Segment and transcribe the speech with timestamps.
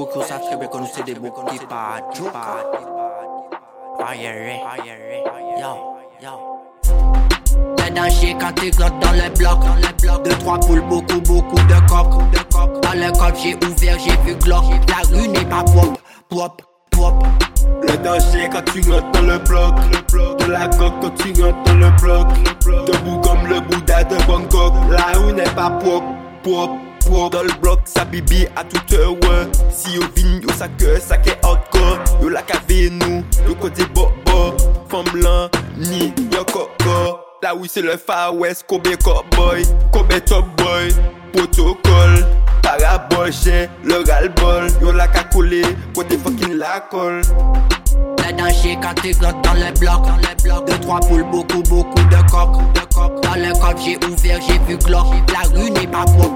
[0.00, 2.00] beaucoup savent très bien que nous c'est des boucs qui pas
[5.58, 5.66] Yo,
[6.22, 6.60] yo.
[7.78, 10.24] Les dangers quand tu rentres dans les blocs, dans les blocs.
[10.24, 12.38] Deux, trois poules, beaucoup, beaucoup de coques, de.
[12.80, 14.64] Dans le coffre, j'ai ouvert, j'ai vu Glock.
[14.88, 17.26] La rue n'est pas propre, propre, propre.
[17.82, 20.38] Le danger quand tu rentres dans le bloc, le bloc.
[20.38, 22.86] De la coque quand tu rentres dans le bloc, le bloc.
[22.86, 24.72] Debout comme le Bouddha de Bangkok.
[24.90, 26.06] La rue n'est pas propre,
[26.42, 26.74] propre.
[27.10, 29.14] Dans le bloc, ça bibi à toute heure.
[29.70, 31.98] Si yo vin, yo sa que, ça qu'est hardcore.
[32.22, 34.56] Yo la cave nous, yo côté bobo.
[34.88, 37.20] Femme blanc, ni yo coco.
[37.42, 40.94] Là oui, c'est le Far West, Kobe Cowboy, Kobe Top Boy.
[41.32, 42.26] Protocole,
[42.62, 44.68] parabole, j'ai le ras-le-bol.
[44.80, 45.62] Yo la cacoulé,
[45.94, 47.22] côté fucking la colle.
[48.26, 50.66] Les dangers quand tu rentres dans les blocs, dans les blocs.
[50.66, 53.22] Deux, trois poules, beaucoup, beaucoup de coques, de coques.
[53.22, 55.06] Dans le coffre, j'ai ouvert, j'ai vu Glock.
[55.32, 56.04] La rue n'est pas.
[56.04, 56.29] Le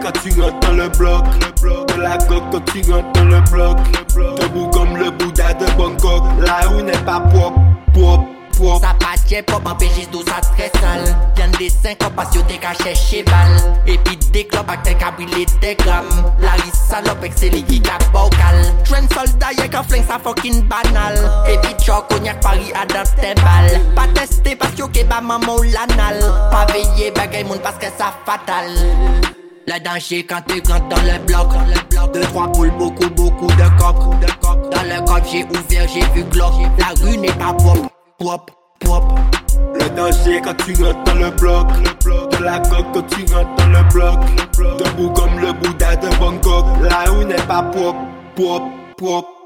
[0.00, 1.24] quand tu rentres dans le bloc.
[1.62, 3.78] De la coque quand tu rentres dans le bloc.
[4.40, 6.24] Debout comme le Bouddha de Bangkok.
[6.40, 7.60] La rue n'est pas propre,
[7.92, 8.24] propre,
[8.80, 12.40] pas tient pop en PJ tout ça très sale Y'en des 5 ans parce que
[12.42, 16.06] t'es caché chez balle Et puis des clubs avec tes cabrillés des grammes
[16.40, 20.62] La riz salope avec ses ligues qui vocal Train soldat y'a qu'un flingue ça fucking
[20.62, 24.08] banal Et puis choc cognac Paris à dans tes balles Pas
[24.58, 29.37] parce que kebab maman ou l'anal Pas veiller bagay moun que ça fatal
[29.68, 31.48] le danger quand tu rentres dans le bloc,
[31.94, 32.06] dans.
[32.08, 34.26] Deux, trois poules, beaucoup, beaucoup de coques, de.
[34.70, 36.54] Dans le coffre, j'ai ouvert, j'ai vu Glock.
[36.78, 39.14] La rue n'est pas propre, propre, propre.
[39.74, 41.66] Le danger quand tu rentres dans le bloc.
[42.30, 44.78] De la coque quand tu rentres dans le bloc, le bloc.
[44.78, 46.64] Debout comme le Bouddha de Bangkok.
[46.82, 47.98] La rue n'est pas propre,
[48.36, 49.37] propre, propre.